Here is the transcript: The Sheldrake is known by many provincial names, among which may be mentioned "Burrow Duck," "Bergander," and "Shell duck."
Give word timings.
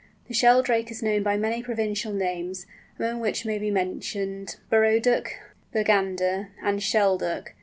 The 0.27 0.33
Sheldrake 0.33 0.89
is 0.89 1.03
known 1.03 1.21
by 1.21 1.37
many 1.37 1.61
provincial 1.61 2.11
names, 2.11 2.65
among 2.97 3.19
which 3.19 3.45
may 3.45 3.59
be 3.59 3.69
mentioned 3.69 4.55
"Burrow 4.67 4.97
Duck," 4.99 5.31
"Bergander," 5.75 6.47
and 6.63 6.81
"Shell 6.81 7.19
duck." 7.19 7.53